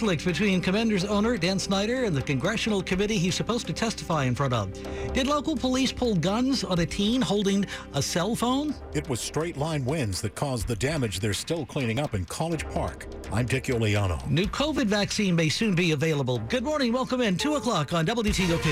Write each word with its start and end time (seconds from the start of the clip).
conflict 0.00 0.24
between 0.24 0.62
Commanders 0.62 1.04
owner 1.04 1.36
Dan 1.36 1.58
Snyder 1.58 2.04
and 2.04 2.16
the 2.16 2.22
congressional 2.22 2.82
committee 2.82 3.18
he's 3.18 3.34
supposed 3.34 3.66
to 3.66 3.72
testify 3.74 4.24
in 4.24 4.34
front 4.34 4.54
of. 4.54 4.72
Did 5.12 5.26
local 5.26 5.54
police 5.54 5.92
pull 5.92 6.14
guns 6.14 6.64
on 6.64 6.78
a 6.78 6.86
teen 6.86 7.20
holding 7.20 7.66
a 7.92 8.00
cell 8.00 8.34
phone? 8.34 8.74
It 8.94 9.06
was 9.10 9.20
straight 9.20 9.58
line 9.58 9.84
winds 9.84 10.22
that 10.22 10.34
caused 10.34 10.66
the 10.68 10.76
damage 10.76 11.20
they're 11.20 11.34
still 11.34 11.66
cleaning 11.66 11.98
up 11.98 12.14
in 12.14 12.24
College 12.24 12.66
Park. 12.70 13.08
I'm 13.30 13.44
Dick 13.44 13.64
Uliano. 13.64 14.26
New 14.30 14.46
COVID 14.46 14.86
vaccine 14.86 15.36
may 15.36 15.50
soon 15.50 15.74
be 15.74 15.92
available. 15.92 16.38
Good 16.48 16.64
morning. 16.64 16.94
Welcome 16.94 17.20
in. 17.20 17.36
2 17.36 17.56
o'clock 17.56 17.92
on 17.92 18.06
WTOP. 18.06 18.64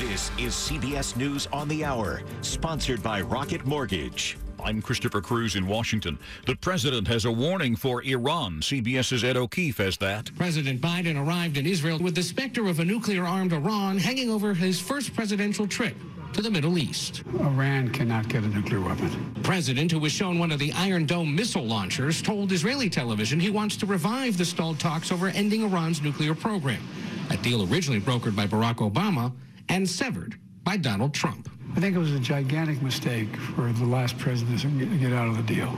This 0.00 0.32
is 0.38 0.54
CBS 0.54 1.14
News 1.14 1.46
on 1.52 1.68
the 1.68 1.84
Hour, 1.84 2.20
sponsored 2.40 3.00
by 3.00 3.20
Rocket 3.20 3.64
Mortgage. 3.64 4.36
I'm 4.64 4.80
Christopher 4.80 5.20
Cruz 5.20 5.56
in 5.56 5.66
Washington. 5.66 6.18
The 6.46 6.54
president 6.56 7.08
has 7.08 7.24
a 7.24 7.32
warning 7.32 7.74
for 7.74 8.02
Iran. 8.04 8.60
CBS's 8.60 9.24
Ed 9.24 9.36
O'Keefe 9.36 9.78
has 9.78 9.96
that. 9.98 10.30
President 10.36 10.80
Biden 10.80 11.16
arrived 11.22 11.56
in 11.56 11.66
Israel 11.66 11.98
with 11.98 12.14
the 12.14 12.22
specter 12.22 12.68
of 12.68 12.78
a 12.78 12.84
nuclear 12.84 13.24
armed 13.24 13.52
Iran 13.52 13.98
hanging 13.98 14.30
over 14.30 14.54
his 14.54 14.80
first 14.80 15.14
presidential 15.14 15.66
trip 15.66 15.96
to 16.32 16.42
the 16.42 16.50
Middle 16.50 16.78
East. 16.78 17.24
Iran 17.40 17.90
cannot 17.90 18.28
get 18.28 18.44
a 18.44 18.48
nuclear 18.48 18.80
weapon. 18.80 19.32
The 19.34 19.40
president, 19.40 19.90
who 19.90 19.98
was 19.98 20.12
shown 20.12 20.38
one 20.38 20.52
of 20.52 20.58
the 20.58 20.72
Iron 20.72 21.06
Dome 21.06 21.34
missile 21.34 21.64
launchers, 21.64 22.22
told 22.22 22.52
Israeli 22.52 22.88
television 22.88 23.40
he 23.40 23.50
wants 23.50 23.76
to 23.76 23.86
revive 23.86 24.38
the 24.38 24.44
stalled 24.44 24.78
talks 24.78 25.12
over 25.12 25.28
ending 25.28 25.62
Iran's 25.62 26.00
nuclear 26.02 26.34
program. 26.34 26.82
A 27.30 27.36
deal 27.36 27.70
originally 27.70 28.00
brokered 28.00 28.36
by 28.36 28.46
Barack 28.46 28.76
Obama 28.76 29.32
and 29.68 29.88
severed 29.88 30.38
by 30.64 30.76
Donald 30.76 31.14
Trump. 31.14 31.48
I 31.76 31.80
think 31.80 31.96
it 31.96 31.98
was 31.98 32.12
a 32.12 32.20
gigantic 32.20 32.82
mistake 32.82 33.34
for 33.36 33.72
the 33.72 33.84
last 33.84 34.18
president 34.18 34.60
to 34.60 34.98
get 34.98 35.12
out 35.12 35.28
of 35.28 35.36
the 35.36 35.42
deal. 35.42 35.76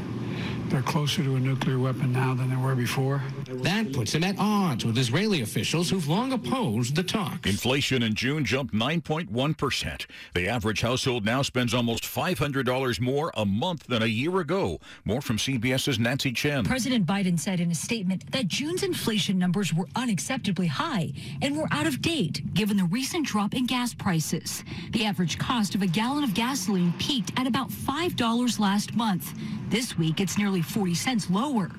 They're 0.68 0.82
closer 0.82 1.22
to 1.22 1.36
a 1.36 1.40
nuclear 1.40 1.78
weapon 1.78 2.12
now 2.12 2.34
than 2.34 2.50
they 2.50 2.56
were 2.56 2.74
before. 2.74 3.22
That 3.48 3.92
puts 3.92 4.14
him 4.14 4.24
at 4.24 4.36
odds 4.38 4.84
with 4.84 4.98
Israeli 4.98 5.42
officials 5.42 5.90
who've 5.90 6.08
long 6.08 6.32
opposed 6.32 6.96
the 6.96 7.02
talks. 7.02 7.48
Inflation 7.48 8.02
in 8.02 8.14
June 8.14 8.44
jumped 8.44 8.74
9.1%. 8.74 10.06
The 10.34 10.48
average 10.48 10.80
household 10.80 11.24
now 11.24 11.42
spends 11.42 11.74
almost 11.74 12.04
$500 12.04 13.00
more 13.00 13.32
a 13.34 13.44
month 13.44 13.86
than 13.86 14.02
a 14.02 14.06
year 14.06 14.41
ago. 14.41 14.80
More 15.04 15.20
from 15.20 15.38
CBS's 15.38 15.98
Nancy 15.98 16.32
Chen. 16.32 16.64
President 16.64 17.06
Biden 17.06 17.38
said 17.38 17.60
in 17.60 17.70
a 17.70 17.74
statement 17.74 18.30
that 18.32 18.48
June's 18.48 18.82
inflation 18.82 19.38
numbers 19.38 19.72
were 19.72 19.86
unacceptably 19.97 20.69
high 20.69 21.12
and 21.42 21.56
were 21.56 21.69
out 21.70 21.86
of 21.86 22.02
date 22.02 22.54
given 22.54 22.76
the 22.76 22.84
recent 22.84 23.26
drop 23.26 23.54
in 23.54 23.66
gas 23.66 23.94
prices. 23.94 24.64
The 24.92 25.04
average 25.04 25.38
cost 25.38 25.74
of 25.74 25.82
a 25.82 25.86
gallon 25.86 26.24
of 26.24 26.34
gasoline 26.34 26.92
peaked 26.98 27.32
at 27.38 27.47
about 27.47 27.70
$5 27.70 28.58
last 28.58 28.94
month. 28.94 29.34
This 29.69 29.98
week, 29.98 30.20
it's 30.20 30.38
nearly 30.38 30.62
40 30.62 30.94
cents 30.94 31.30
lower. 31.30 31.70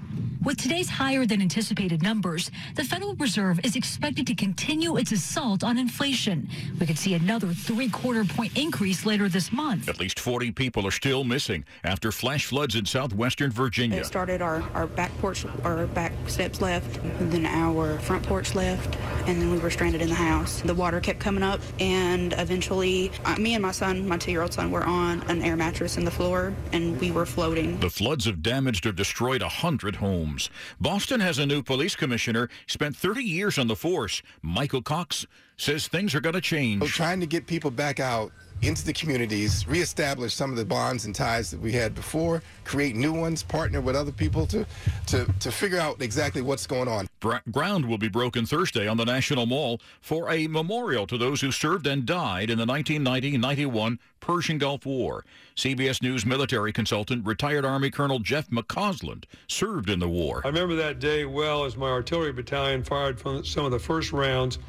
With 0.46 0.58
today's 0.58 0.88
higher 0.88 1.26
than 1.26 1.42
anticipated 1.42 2.04
numbers, 2.04 2.52
the 2.76 2.84
Federal 2.84 3.16
Reserve 3.16 3.60
is 3.64 3.76
expected 3.76 4.28
to 4.28 4.36
continue 4.36 4.96
its 4.96 5.12
assault 5.12 5.64
on 5.64 5.80
inflation. 5.80 6.48
We 6.80 6.86
could 6.86 7.00
see 7.00 7.16
another 7.16 7.48
three 7.48 7.90
quarter 7.90 8.24
point 8.24 8.56
increase 8.56 9.08
later 9.08 9.28
this 9.28 9.52
month. 9.52 9.90
At 9.90 10.00
least 10.00 10.20
40 10.20 10.52
people 10.52 10.86
are 10.86 10.92
still 10.92 11.24
missing 11.24 11.66
after 11.84 12.12
flash 12.12 12.46
floods 12.46 12.76
in 12.76 12.86
southwestern 12.86 13.50
Virginia. 13.50 14.02
It 14.02 14.06
started 14.06 14.44
our, 14.44 14.62
our 14.76 14.86
back 14.86 15.18
porch, 15.18 15.48
our 15.64 15.88
back 15.88 16.12
steps 16.28 16.62
left, 16.62 16.98
and 16.98 17.32
then 17.32 17.48
our 17.48 17.98
front 17.98 18.24
porch 18.28 18.54
left, 18.54 18.98
and 19.26 19.42
then 19.42 19.50
we 19.50 19.58
were 19.58 19.72
stranded 19.72 20.04
in 20.04 20.10
the 20.10 20.14
house. 20.14 20.62
The 20.62 20.76
water 20.76 21.00
kept 21.00 21.20
coming 21.20 21.42
up, 21.42 21.60
and 21.80 22.34
eventually, 22.38 23.12
uh, 23.26 23.36
me 23.38 23.56
and 23.56 23.64
my 23.64 23.72
son, 23.72 24.08
my 24.08 24.18
two 24.18 24.30
year 24.30 24.44
old 24.44 24.54
son, 24.54 24.70
were 24.70 24.84
on 24.84 25.24
an 25.24 25.42
air 25.42 25.56
mattress 25.56 25.98
in 25.98 26.06
the 26.06 26.12
floor, 26.12 26.54
and 26.72 27.02
we 27.02 27.10
were 27.10 27.26
floating. 27.26 27.80
The 27.80 27.90
floods 27.90 28.26
have 28.26 28.44
damaged 28.44 28.86
or 28.86 28.92
destroyed 28.92 29.42
100 29.42 29.96
homes 29.96 30.35
homes. 30.36 30.50
Boston 30.80 31.20
has 31.20 31.40
a 31.40 31.46
new 31.46 31.64
police 31.64 31.96
commissioner, 31.96 32.50
spent 32.68 32.96
30 32.96 33.24
years 33.24 33.58
on 33.58 33.68
the 33.68 33.76
force. 33.76 34.22
Michael 34.42 34.82
Cox 34.82 35.26
says 35.58 35.88
things 35.88 36.14
are 36.14 36.22
going 36.22 36.34
to 36.34 36.42
change. 36.42 36.82
We're 36.82 36.88
trying 36.88 37.20
to 37.22 37.26
get 37.26 37.48
people 37.48 37.72
back 37.72 38.00
out 38.00 38.32
into 38.62 38.86
the 38.86 38.94
communities, 38.94 39.68
reestablish 39.68 40.34
some 40.34 40.50
of 40.50 40.58
the 40.58 40.66
bonds 40.66 41.06
and 41.06 41.14
ties 41.14 41.52
that 41.52 41.60
we 41.60 41.72
had 41.72 41.94
before, 41.94 42.42
create 42.64 42.96
new 42.96 43.14
ones, 43.14 43.44
partner 43.44 43.82
with 43.82 43.96
other 43.96 44.12
people 44.12 44.48
to 44.48 44.66
to, 45.08 45.26
to 45.40 45.52
figure 45.52 45.80
out 45.80 46.02
exactly 46.02 46.42
what's 46.42 46.66
going 46.66 46.88
on. 46.88 47.08
Bra- 47.20 47.42
ground 47.52 47.86
will 47.86 47.98
be 47.98 48.08
broken 48.08 48.46
Thursday 48.46 48.88
on 48.88 48.98
the 48.98 49.06
National 49.06 49.46
Mall 49.46 49.80
for 50.02 50.30
a 50.32 50.48
memorial 50.48 51.06
to 51.08 51.18
those 51.18 51.42
who 51.42 51.52
served 51.52 51.86
and 51.88 52.06
died 52.06 52.50
in 52.50 52.58
the 52.58 52.66
1990-91 52.66 54.00
Persian 54.20 54.58
Gulf 54.58 54.86
War. 54.86 55.24
CBS 55.56 56.02
News 56.02 56.26
military 56.26 56.74
consultant, 56.74 57.26
retired 57.26 57.66
Army 57.66 57.92
Colonel 57.92 58.20
Jeff 58.20 58.50
McCausland, 58.50 59.26
served 59.48 59.90
in 59.90 60.00
the 60.00 60.10
war. 60.10 60.42
I 60.44 60.48
remember 60.48 60.76
that 60.76 61.00
day 61.00 61.26
well 61.26 61.66
as 61.66 61.78
my 61.78 61.90
artillery 61.90 62.34
battalion 62.34 62.84
fired 62.84 63.20
from 63.20 63.46
some 63.46 63.66
of 63.66 63.72
the 63.72 63.80
first 63.80 64.12
rounds. 64.12 64.60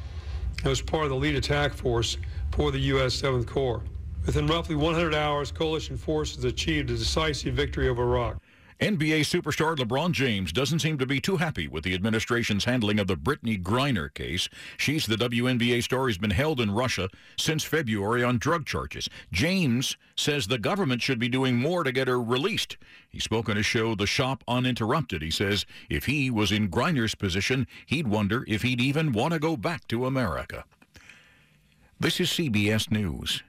I 0.63 0.69
was 0.69 0.81
part 0.81 1.03
of 1.03 1.09
the 1.09 1.15
lead 1.15 1.35
attack 1.35 1.73
force 1.73 2.17
for 2.51 2.71
the 2.71 2.79
U.S. 2.79 3.21
7th 3.21 3.47
Corps. 3.47 3.83
Within 4.25 4.47
roughly 4.47 4.75
100 4.75 5.15
hours, 5.15 5.51
coalition 5.51 5.97
forces 5.97 6.43
achieved 6.43 6.89
a 6.89 6.97
decisive 6.97 7.53
victory 7.53 7.87
over 7.87 8.03
Iraq. 8.03 8.41
NBA 8.79 9.21
superstar 9.21 9.75
LeBron 9.75 10.11
James 10.11 10.51
doesn't 10.51 10.79
seem 10.79 10.99
to 10.99 11.07
be 11.07 11.19
too 11.19 11.37
happy 11.37 11.67
with 11.67 11.83
the 11.83 11.95
administration's 11.95 12.65
handling 12.65 12.99
of 12.99 13.07
the 13.07 13.17
Brittney 13.17 13.59
Griner 13.59 14.13
case. 14.13 14.47
She's 14.77 15.07
the 15.07 15.15
WNBA 15.15 15.81
star 15.81 16.05
who's 16.05 16.19
been 16.19 16.29
held 16.29 16.61
in 16.61 16.69
Russia 16.69 17.09
since 17.39 17.63
February 17.63 18.23
on 18.23 18.37
drug 18.37 18.67
charges. 18.67 19.09
James 19.31 19.97
says 20.15 20.45
the 20.45 20.59
government 20.59 21.01
should 21.01 21.17
be 21.17 21.27
doing 21.27 21.55
more 21.55 21.83
to 21.83 21.91
get 21.91 22.07
her 22.07 22.21
released. 22.21 22.77
He 23.09 23.17
spoke 23.17 23.49
on 23.49 23.55
his 23.55 23.65
show 23.65 23.95
The 23.95 24.05
Shop 24.05 24.43
Uninterrupted. 24.47 25.23
He 25.23 25.31
says 25.31 25.65
if 25.89 26.05
he 26.05 26.29
was 26.29 26.51
in 26.51 26.69
Griner's 26.69 27.15
position, 27.15 27.65
he'd 27.87 28.07
wonder 28.07 28.45
if 28.47 28.61
he'd 28.61 28.79
even 28.79 29.11
want 29.11 29.33
to 29.33 29.39
go 29.39 29.57
back 29.57 29.87
to 29.87 30.05
America. 30.05 30.65
This 31.99 32.19
is 32.19 32.29
CBS 32.29 32.91
News. 32.91 33.41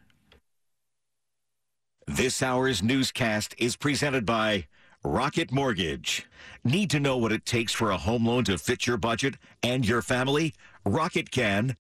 This 2.07 2.43
hour's 2.43 2.83
newscast 2.83 3.55
is 3.59 3.77
presented 3.77 4.25
by 4.25 4.69
Rocket 5.05 5.53
Mortgage. 5.53 6.27
Need 6.65 6.89
to 6.91 6.99
know 6.99 7.19
what 7.19 7.31
it 7.31 7.45
takes 7.45 7.75
for 7.75 7.91
a 7.91 7.99
home 7.99 8.25
loan 8.25 8.45
to 8.45 8.57
fit 8.57 8.87
your 8.87 8.97
budget 8.97 9.35
and 9.63 9.87
your 9.87 10.01
family? 10.01 10.55
Rocket 10.87 11.31
can. 11.31 11.77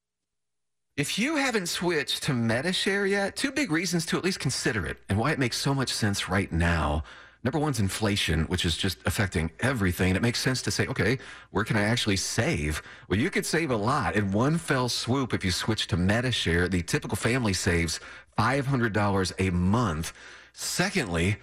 If 0.95 1.19
you 1.19 1.37
haven't 1.37 1.71
switched 1.71 2.23
to 2.25 2.35
Medi-Share 2.35 3.07
yet, 3.07 3.35
two 3.35 3.51
big 3.51 3.71
reasons 3.71 4.05
to 4.05 4.19
at 4.19 4.25
least 4.25 4.39
consider 4.39 4.85
it 4.85 4.99
and 5.09 5.19
why 5.19 5.33
it 5.33 5.39
makes 5.39 5.57
so 5.57 5.73
much 5.73 5.91
sense 5.91 6.29
right 6.29 6.53
now. 6.53 7.03
Number 7.45 7.59
one's 7.59 7.79
inflation, 7.79 8.45
which 8.45 8.65
is 8.65 8.77
just 8.77 8.99
affecting 9.07 9.53
everything. 9.61 10.17
It 10.17 10.23
makes 10.23 10.41
sense 10.41 10.61
to 10.63 10.71
say, 10.71 10.87
okay, 10.89 11.19
where 11.51 11.65
can 11.65 11.77
I 11.77 11.83
actually 11.83 12.17
save? 12.17 12.83
Well, 13.09 13.19
you 13.19 13.31
could 13.31 13.47
save 13.47 13.71
a 13.71 13.77
lot 13.77 14.17
in 14.17 14.33
one 14.33 14.59
fell 14.59 14.89
swoop 14.89 15.33
if 15.33 15.45
you 15.45 15.53
switch 15.53 15.87
to 15.89 15.97
Medi-Share. 15.97 16.69
The 16.69 16.83
typical 16.83 17.17
family 17.17 17.53
saves 17.53 18.01
$500 18.39 19.33
a 19.39 19.51
month. 19.51 20.13
Secondly, 20.53 21.37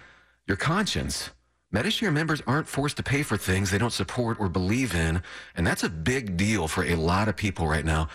your 0.46 0.58
conscience. 0.58 1.30
Medi-Share 1.72 2.12
members 2.12 2.42
aren't 2.46 2.68
forced 2.68 2.98
to 2.98 3.02
pay 3.02 3.22
for 3.22 3.36
things 3.36 3.70
they 3.70 3.78
don't 3.78 3.92
support 3.92 4.38
or 4.38 4.48
believe 4.48 4.94
in, 4.94 5.22
and 5.56 5.66
that's 5.66 5.82
a 5.82 5.88
big 5.88 6.36
deal 6.36 6.68
for 6.68 6.84
a 6.84 6.94
lot 6.94 7.28
of 7.28 7.36
people 7.36 7.66
right 7.66 7.84
now. 7.84 8.08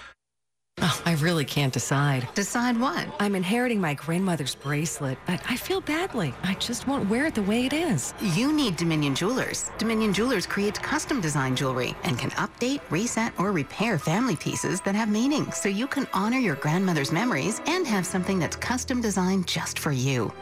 Oh, 0.84 1.02
I 1.06 1.14
really 1.14 1.46
can't 1.46 1.72
decide. 1.72 2.28
Decide 2.34 2.80
what? 2.80 3.08
I'm 3.20 3.36
inheriting 3.36 3.80
my 3.80 3.94
grandmother's 3.94 4.56
bracelet, 4.56 5.20
but 5.28 5.40
I 5.48 5.56
feel 5.56 5.80
badly. 5.80 6.34
I 6.42 6.56
just 6.56 6.88
won't 6.88 7.08
wear 7.08 7.28
it 7.28 7.36
the 7.36 7.44
way 7.44 7.68
it 7.68 7.74
is. 7.74 8.16
You 8.34 8.52
need 8.52 8.78
Dominion 8.78 9.14
Jewelers. 9.14 9.70
Dominion 9.78 10.12
Jewelers 10.12 10.48
creates 10.48 10.80
custom 10.80 11.22
design 11.22 11.56
jewelry 11.56 11.96
and 12.04 12.18
can 12.18 12.32
update, 12.32 12.82
reset, 12.90 13.32
or 13.40 13.52
repair 13.52 14.00
family 14.00 14.36
pieces 14.36 14.82
that 14.82 14.96
have 14.96 15.10
meaning 15.10 15.52
so 15.52 15.70
you 15.70 15.86
can 15.86 16.08
honor 16.14 16.40
your 16.40 16.56
grandmother's 16.56 17.12
memories 17.12 17.62
and 17.68 17.86
have 17.86 18.06
something 18.06 18.40
that's 18.40 18.56
custom 18.56 19.02
designed 19.02 19.48
just 19.48 19.78
for 19.78 19.92
you. 19.92 20.34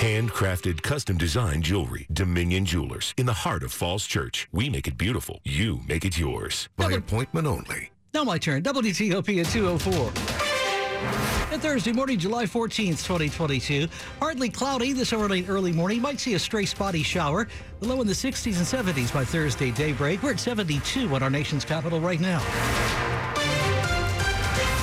Handcrafted, 0.00 0.80
custom 0.80 1.18
designed 1.18 1.62
jewelry. 1.62 2.06
Dominion 2.10 2.64
Jewelers. 2.64 3.12
In 3.18 3.26
the 3.26 3.34
heart 3.34 3.62
of 3.62 3.70
Falls 3.70 4.06
Church. 4.06 4.48
We 4.50 4.70
make 4.70 4.88
it 4.88 4.96
beautiful. 4.96 5.40
You 5.44 5.80
make 5.86 6.06
it 6.06 6.18
yours. 6.18 6.70
By 6.78 6.92
appointment 6.92 7.46
only. 7.46 7.90
Now 8.14 8.24
my 8.24 8.38
turn. 8.38 8.62
WTOP 8.62 9.44
at 9.44 9.52
204. 9.52 11.52
And 11.52 11.60
Thursday 11.60 11.92
morning, 11.92 12.18
July 12.18 12.44
14th, 12.44 13.04
2022. 13.04 13.88
Partly 14.18 14.48
cloudy 14.48 14.94
this 14.94 15.12
early 15.12 15.44
early 15.46 15.70
morning. 15.70 16.00
Might 16.00 16.18
see 16.18 16.32
a 16.32 16.38
stray 16.38 16.64
spotty 16.64 17.02
shower. 17.02 17.46
The 17.80 17.88
low 17.88 18.00
in 18.00 18.06
the 18.06 18.14
60s 18.14 18.56
and 18.56 18.96
70s 18.96 19.12
by 19.12 19.26
Thursday 19.26 19.70
daybreak. 19.70 20.22
We're 20.22 20.32
at 20.32 20.40
72 20.40 21.14
at 21.14 21.22
our 21.22 21.28
nation's 21.28 21.66
capital 21.66 22.00
right 22.00 22.20
now. 22.20 22.42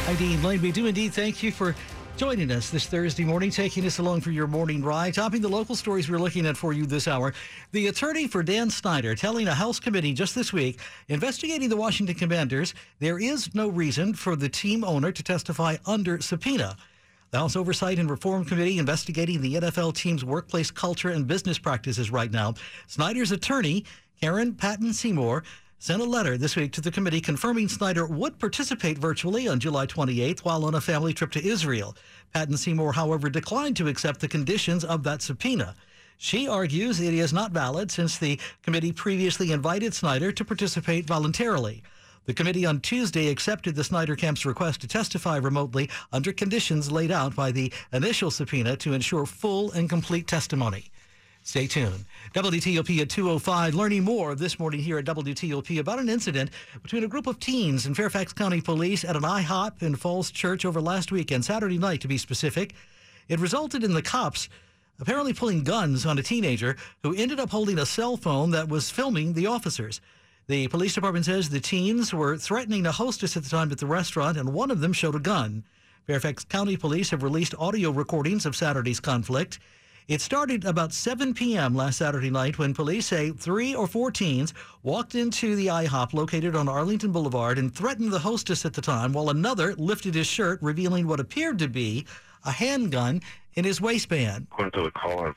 I'm 0.08 0.16
Dean 0.18 0.44
Lane. 0.44 0.62
We 0.62 0.72
do 0.72 0.86
indeed 0.86 1.12
thank 1.12 1.42
you 1.42 1.52
for 1.52 1.74
joining 2.18 2.50
us 2.50 2.72
this 2.72 2.88
Thursday 2.88 3.24
morning, 3.24 3.52
taking 3.52 3.86
us 3.86 4.00
along 4.00 4.22
for 4.22 4.32
your 4.32 4.48
morning 4.48 4.82
ride, 4.82 5.14
topping 5.14 5.40
the 5.40 5.48
local 5.48 5.76
stories 5.76 6.10
we're 6.10 6.18
looking 6.18 6.48
at 6.48 6.58
for 6.58 6.74
you 6.74 6.88
this 6.88 7.08
hour. 7.08 7.32
The 7.74 7.88
attorney 7.88 8.28
for 8.28 8.42
Dan 8.42 8.72
Snyder 8.72 9.14
telling 9.14 9.48
a 9.48 9.54
House 9.54 9.80
committee 9.80 10.14
just 10.14 10.34
this 10.34 10.52
week 10.52 10.80
investigating 11.10 11.70
the 11.70 11.78
Washington 11.78 12.16
Commanders 12.16 12.74
there 12.98 13.20
is 13.20 13.54
no 13.54 13.68
reason 13.70 14.16
for 14.16 14.36
the 14.36 14.50
team 14.50 14.84
owner 14.84 15.12
to 15.12 15.22
testify 15.22 15.76
under 15.86 16.20
subpoena. 16.20 16.76
The 17.30 17.38
House 17.38 17.56
Oversight 17.56 18.00
and 18.00 18.10
Reform 18.10 18.46
Committee 18.46 18.80
investigating 18.80 19.40
the 19.40 19.54
NFL 19.54 19.94
team's 19.94 20.26
workplace 20.26 20.72
culture 20.72 21.10
and 21.10 21.28
business 21.28 21.60
practices 21.60 22.10
right 22.10 22.32
now. 22.32 22.56
Snyder's 22.88 23.32
attorney, 23.32 23.86
Karen 24.20 24.56
Patton 24.56 24.92
Seymour, 24.92 25.44
sent 25.80 26.02
a 26.02 26.06
letter 26.06 26.38
this 26.38 26.56
week 26.56 26.72
to 26.72 26.82
the 26.82 26.92
committee 26.92 27.22
confirming 27.22 27.68
Snyder 27.68 28.06
would 28.08 28.40
participate 28.40 28.98
virtually 28.98 29.48
on 29.48 29.60
July 29.60 29.86
28th 29.86 30.40
while 30.40 30.66
on 30.66 30.74
a 30.74 30.82
family 30.82 31.14
trip 31.14 31.32
to 31.32 31.46
Israel. 31.46 31.96
Patton 32.34 32.58
Seymour, 32.58 32.94
however, 32.94 33.30
declined 33.30 33.78
to 33.78 33.88
accept 33.88 34.20
the 34.20 34.28
conditions 34.28 34.84
of 34.84 35.04
that 35.04 35.22
subpoena. 35.22 35.76
She 36.18 36.48
argues 36.48 37.00
it 37.00 37.14
is 37.14 37.32
not 37.32 37.52
valid 37.52 37.92
since 37.92 38.18
the 38.18 38.40
committee 38.64 38.92
previously 38.92 39.52
invited 39.52 39.94
Snyder 39.94 40.32
to 40.32 40.44
participate 40.44 41.06
voluntarily. 41.06 41.84
The 42.26 42.34
committee 42.34 42.66
on 42.66 42.82
Tuesday 42.82 43.30
accepted 43.30 43.76
the 43.76 43.84
Snyder 43.84 44.16
Camp's 44.16 44.46
request 44.46 44.82
to 44.82 44.88
testify 44.88 45.38
remotely 45.38 45.92
under 46.12 46.34
conditions 46.34 46.92
laid 46.92 47.12
out 47.12 47.36
by 47.36 47.52
the 47.52 47.72
initial 47.94 48.32
subpoena 48.32 48.76
to 48.78 48.94
ensure 48.94 49.28
full 49.28 49.72
and 49.72 49.88
complete 49.88 50.28
testimony. 50.28 50.92
Stay 51.48 51.66
tuned. 51.66 52.04
WTOP 52.34 53.00
at 53.00 53.10
205, 53.10 53.74
learning 53.74 54.04
more 54.04 54.36
this 54.36 54.60
morning 54.60 54.82
here 54.82 54.98
at 54.98 55.06
WTOP 55.06 55.80
about 55.80 55.98
an 55.98 56.10
incident 56.10 56.50
between 56.84 57.06
a 57.06 57.08
group 57.08 57.26
of 57.26 57.40
teens 57.40 57.86
and 57.86 57.96
Fairfax 57.96 58.34
County 58.34 58.60
Police 58.60 59.06
at 59.06 59.16
an 59.16 59.22
IHOP 59.22 59.82
in 59.82 59.96
Falls 59.96 60.30
Church 60.30 60.66
over 60.66 60.82
last 60.82 61.10
weekend, 61.10 61.46
Saturday 61.46 61.78
night 61.78 62.02
to 62.02 62.08
be 62.10 62.18
specific. 62.18 62.74
It 63.30 63.40
resulted 63.40 63.86
in 63.86 63.94
the 63.94 64.02
cops 64.02 64.50
apparently 65.00 65.32
pulling 65.32 65.64
guns 65.64 66.06
on 66.06 66.18
a 66.18 66.22
teenager 66.22 66.76
who 67.02 67.16
ended 67.16 67.40
up 67.40 67.52
holding 67.52 67.80
a 67.80 67.86
cell 67.86 68.18
phone 68.18 68.52
that 68.52 68.68
was 68.68 68.92
filming 68.92 69.32
the 69.32 69.48
officers. 69.48 70.02
The 70.48 70.68
police 70.68 70.96
department 70.96 71.24
says 71.24 71.48
the 71.48 71.62
teens 71.62 72.14
were 72.14 72.36
threatening 72.36 72.86
a 72.86 72.92
hostess 72.92 73.38
at 73.38 73.44
the 73.44 73.50
time 73.50 73.72
at 73.72 73.78
the 73.78 73.86
restaurant, 73.86 74.38
and 74.38 74.52
one 74.52 74.70
of 74.70 74.82
them 74.82 74.92
showed 74.92 75.16
a 75.16 75.20
gun. 75.20 75.64
Fairfax 76.08 76.44
County 76.44 76.76
Police 76.76 77.12
have 77.12 77.24
released 77.24 77.56
audio 77.58 77.92
recordings 77.92 78.46
of 78.46 78.54
Saturday's 78.54 79.00
conflict. 79.00 79.60
It 80.08 80.22
started 80.22 80.64
about 80.64 80.94
7 80.94 81.34
p.m. 81.34 81.76
last 81.76 81.98
Saturday 81.98 82.30
night 82.30 82.58
when 82.58 82.74
police 82.74 83.08
say 83.08 83.32
three 83.32 83.76
or 83.76 83.88
four 83.88 84.10
teens 84.10 84.54
walked 84.82 85.16
into 85.16 85.54
the 85.58 85.68
IHOP 85.68 86.14
located 86.14 86.56
on 86.56 86.70
Arlington 86.70 87.12
Boulevard 87.12 87.58
and 87.58 87.76
threatened 87.76 88.14
the 88.14 88.20
hostess 88.20 88.66
at 88.66 88.74
the 88.74 88.82
time, 88.82 89.12
while 89.12 89.30
another 89.30 89.76
lifted 89.76 90.16
his 90.16 90.26
shirt, 90.26 90.62
revealing 90.62 91.08
what 91.08 91.20
appeared 91.20 91.60
to 91.60 91.68
be 91.68 92.06
a 92.46 92.52
handgun 92.52 93.22
in 93.56 93.66
his 93.66 93.82
waistband. 93.82 94.48
According 94.50 94.80
to 94.80 94.84
the 94.84 94.92
caller, 94.92 95.36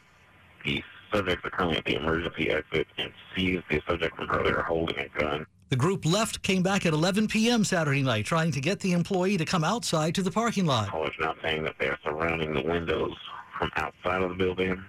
the 0.64 0.84
subjects 1.12 1.44
are 1.44 1.50
currently 1.50 1.78
at 1.78 1.84
the 1.84 1.96
emergency 1.96 2.48
exit 2.50 2.86
and 2.96 3.12
sees 3.34 3.60
the 3.68 3.82
subject 3.88 4.14
from 4.14 4.30
earlier 4.30 4.62
holding 4.62 5.00
a 5.00 5.08
gun. 5.18 5.46
The 5.70 5.76
group 5.76 6.04
left, 6.04 6.42
came 6.42 6.62
back 6.62 6.86
at 6.86 6.92
11 6.92 7.26
p.m. 7.26 7.64
Saturday 7.64 8.02
night, 8.02 8.24
trying 8.24 8.52
to 8.52 8.60
get 8.60 8.78
the 8.78 8.92
employee 8.92 9.36
to 9.36 9.44
come 9.44 9.64
outside 9.64 10.14
to 10.14 10.22
the 10.22 10.30
parking 10.30 10.66
lot. 10.66 10.90
Callers 10.90 11.14
now 11.18 11.34
saying 11.42 11.64
that 11.64 11.74
they're 11.80 11.98
surrounding 12.04 12.54
the 12.54 12.62
windows 12.62 13.16
from 13.60 13.70
outside 13.76 14.22
of 14.22 14.30
the 14.30 14.34
building. 14.34 14.82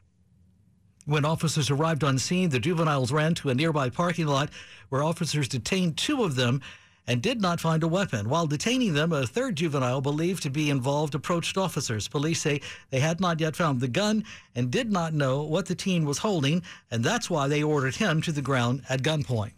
When 1.05 1.25
officers 1.25 1.69
arrived 1.69 2.05
on 2.05 2.17
scene, 2.17 2.49
the 2.49 2.59
juveniles 2.59 3.11
ran 3.11 3.35
to 3.35 3.49
a 3.49 3.55
nearby 3.55 3.89
parking 3.89 4.27
lot 4.27 4.49
where 4.89 5.03
officers 5.03 5.49
detained 5.49 5.97
two 5.97 6.23
of 6.23 6.35
them 6.35 6.61
and 7.05 7.21
did 7.21 7.41
not 7.41 7.59
find 7.59 7.83
a 7.83 7.87
weapon. 7.87 8.29
While 8.29 8.47
detaining 8.47 8.93
them, 8.93 9.11
a 9.11 9.27
third 9.27 9.57
juvenile 9.57 9.99
believed 9.99 10.43
to 10.43 10.49
be 10.49 10.69
involved 10.69 11.15
approached 11.15 11.57
officers. 11.57 12.07
Police 12.07 12.41
say 12.41 12.61
they 12.91 13.01
had 13.01 13.19
not 13.19 13.41
yet 13.41 13.57
found 13.57 13.81
the 13.81 13.87
gun 13.89 14.23
and 14.55 14.71
did 14.71 14.89
not 14.89 15.13
know 15.13 15.43
what 15.43 15.65
the 15.65 15.75
teen 15.75 16.05
was 16.05 16.19
holding, 16.19 16.63
and 16.91 17.03
that's 17.03 17.29
why 17.29 17.49
they 17.49 17.63
ordered 17.63 17.95
him 17.95 18.21
to 18.21 18.31
the 18.31 18.41
ground 18.41 18.83
at 18.87 19.01
gunpoint. 19.01 19.51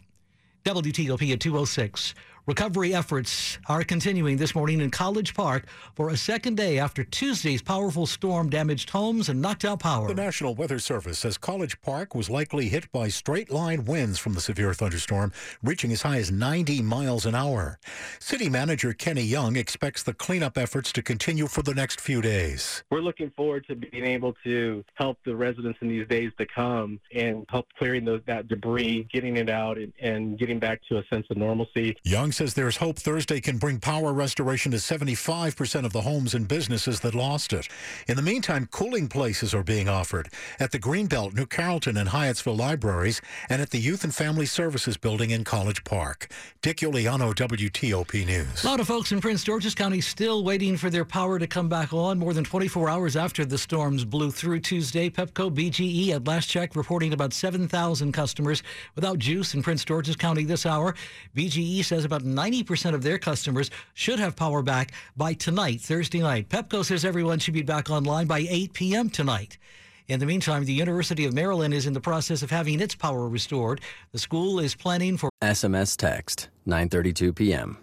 WTOP 0.64 1.32
at 1.32 1.40
206. 1.40 2.14
Recovery 2.46 2.94
efforts 2.94 3.58
are 3.70 3.82
continuing 3.84 4.36
this 4.36 4.54
morning 4.54 4.82
in 4.82 4.90
College 4.90 5.32
Park 5.32 5.66
for 5.94 6.10
a 6.10 6.16
second 6.18 6.58
day 6.58 6.78
after 6.78 7.02
Tuesday's 7.02 7.62
powerful 7.62 8.04
storm 8.04 8.50
damaged 8.50 8.90
homes 8.90 9.30
and 9.30 9.40
knocked 9.40 9.64
out 9.64 9.80
power. 9.80 10.08
The 10.08 10.14
National 10.14 10.54
Weather 10.54 10.78
Service 10.78 11.20
says 11.20 11.38
College 11.38 11.80
Park 11.80 12.14
was 12.14 12.28
likely 12.28 12.68
hit 12.68 12.92
by 12.92 13.08
straight 13.08 13.50
line 13.50 13.86
winds 13.86 14.18
from 14.18 14.34
the 14.34 14.42
severe 14.42 14.74
thunderstorm, 14.74 15.32
reaching 15.62 15.90
as 15.90 16.02
high 16.02 16.18
as 16.18 16.30
90 16.30 16.82
miles 16.82 17.24
an 17.24 17.34
hour. 17.34 17.78
City 18.18 18.50
Manager 18.50 18.92
Kenny 18.92 19.22
Young 19.22 19.56
expects 19.56 20.02
the 20.02 20.12
cleanup 20.12 20.58
efforts 20.58 20.92
to 20.92 21.02
continue 21.02 21.46
for 21.46 21.62
the 21.62 21.72
next 21.72 21.98
few 21.98 22.20
days. 22.20 22.84
We're 22.90 23.00
looking 23.00 23.30
forward 23.30 23.66
to 23.68 23.74
being 23.74 24.04
able 24.04 24.34
to 24.44 24.84
help 24.96 25.16
the 25.24 25.34
residents 25.34 25.78
in 25.80 25.88
these 25.88 26.06
days 26.08 26.30
to 26.36 26.44
come 26.44 27.00
and 27.14 27.46
help 27.48 27.68
clearing 27.78 28.04
those, 28.04 28.20
that 28.26 28.48
debris, 28.48 29.08
getting 29.10 29.38
it 29.38 29.48
out, 29.48 29.78
and, 29.78 29.94
and 29.98 30.38
getting 30.38 30.58
back 30.58 30.82
to 30.90 30.98
a 30.98 31.04
sense 31.10 31.26
of 31.30 31.38
normalcy. 31.38 31.96
Young 32.04 32.33
says 32.34 32.54
there's 32.54 32.78
hope 32.78 32.98
Thursday 32.98 33.40
can 33.40 33.58
bring 33.58 33.78
power 33.78 34.12
restoration 34.12 34.72
to 34.72 34.78
75% 34.78 35.84
of 35.84 35.92
the 35.92 36.02
homes 36.02 36.34
and 36.34 36.48
businesses 36.48 37.00
that 37.00 37.14
lost 37.14 37.52
it. 37.52 37.68
In 38.08 38.16
the 38.16 38.22
meantime, 38.22 38.68
cooling 38.70 39.08
places 39.08 39.54
are 39.54 39.62
being 39.62 39.88
offered 39.88 40.28
at 40.58 40.72
the 40.72 40.78
Greenbelt, 40.78 41.34
New 41.34 41.46
Carrollton, 41.46 41.96
and 41.96 42.08
Hyattsville 42.08 42.58
libraries 42.58 43.22
and 43.48 43.62
at 43.62 43.70
the 43.70 43.78
Youth 43.78 44.02
and 44.04 44.14
Family 44.14 44.46
Services 44.46 44.96
building 44.96 45.30
in 45.30 45.44
College 45.44 45.84
Park. 45.84 46.28
Dick 46.60 46.78
Uliano, 46.78 47.32
WTOP 47.32 48.26
News. 48.26 48.64
A 48.64 48.66
lot 48.66 48.80
of 48.80 48.88
folks 48.88 49.12
in 49.12 49.20
Prince 49.20 49.44
George's 49.44 49.74
County 49.74 50.00
still 50.00 50.42
waiting 50.42 50.76
for 50.76 50.90
their 50.90 51.04
power 51.04 51.38
to 51.38 51.46
come 51.46 51.68
back 51.68 51.92
on 51.92 52.18
more 52.18 52.34
than 52.34 52.42
24 52.42 52.90
hours 52.90 53.16
after 53.16 53.44
the 53.44 53.58
storms 53.58 54.04
blew 54.04 54.32
through 54.32 54.60
Tuesday. 54.60 55.08
Pepco 55.08 55.54
BGE 55.54 56.10
at 56.10 56.26
last 56.26 56.48
check 56.48 56.74
reporting 56.74 57.12
about 57.12 57.32
7,000 57.32 58.12
customers 58.12 58.62
without 58.96 59.18
juice 59.18 59.54
in 59.54 59.62
Prince 59.62 59.84
George's 59.84 60.16
County 60.16 60.44
this 60.44 60.66
hour. 60.66 60.94
BGE 61.36 61.84
says 61.84 62.04
about 62.04 62.23
90% 62.24 62.94
of 62.94 63.02
their 63.02 63.18
customers 63.18 63.70
should 63.92 64.18
have 64.18 64.34
power 64.36 64.62
back 64.62 64.92
by 65.16 65.34
tonight, 65.34 65.80
Thursday 65.80 66.20
night. 66.20 66.48
Pepco 66.48 66.84
says 66.84 67.04
everyone 67.04 67.38
should 67.38 67.54
be 67.54 67.62
back 67.62 67.90
online 67.90 68.26
by 68.26 68.46
8 68.48 68.72
p.m. 68.72 69.10
tonight. 69.10 69.58
In 70.06 70.20
the 70.20 70.26
meantime, 70.26 70.64
the 70.64 70.72
University 70.72 71.24
of 71.24 71.32
Maryland 71.32 71.72
is 71.72 71.86
in 71.86 71.94
the 71.94 72.00
process 72.00 72.42
of 72.42 72.50
having 72.50 72.80
its 72.80 72.94
power 72.94 73.26
restored. 73.28 73.80
The 74.12 74.18
school 74.18 74.58
is 74.58 74.74
planning 74.74 75.16
for 75.16 75.30
SMS 75.42 75.96
text 75.96 76.48
9:32 76.66 77.34
p.m. 77.34 77.78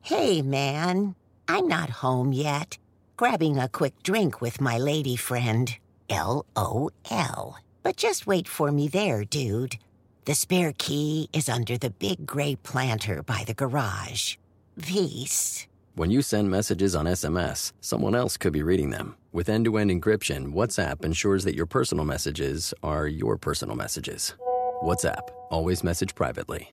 Hey 0.00 0.40
man, 0.40 1.14
I'm 1.48 1.68
not 1.68 1.90
home 1.90 2.32
yet. 2.32 2.78
Grabbing 3.16 3.58
a 3.58 3.68
quick 3.68 4.02
drink 4.02 4.40
with 4.40 4.60
my 4.60 4.78
lady 4.78 5.16
friend. 5.16 5.76
LOL. 6.08 7.58
But 7.82 7.96
just 7.96 8.26
wait 8.26 8.48
for 8.48 8.70
me 8.72 8.88
there, 8.88 9.24
dude. 9.24 9.78
The 10.26 10.34
spare 10.34 10.72
key 10.76 11.30
is 11.32 11.48
under 11.48 11.78
the 11.78 11.90
big 11.90 12.26
gray 12.26 12.56
planter 12.56 13.22
by 13.22 13.44
the 13.46 13.54
garage. 13.54 14.34
Peace. 14.82 15.68
When 15.94 16.10
you 16.10 16.20
send 16.20 16.50
messages 16.50 16.96
on 16.96 17.06
SMS, 17.06 17.72
someone 17.80 18.16
else 18.16 18.36
could 18.36 18.52
be 18.52 18.64
reading 18.64 18.90
them. 18.90 19.16
With 19.32 19.48
end 19.48 19.66
to 19.66 19.78
end 19.78 19.92
encryption, 19.92 20.52
WhatsApp 20.52 21.04
ensures 21.04 21.44
that 21.44 21.54
your 21.54 21.66
personal 21.66 22.04
messages 22.04 22.74
are 22.82 23.06
your 23.06 23.36
personal 23.36 23.76
messages. 23.76 24.34
WhatsApp, 24.82 25.30
always 25.48 25.84
message 25.84 26.16
privately. 26.16 26.70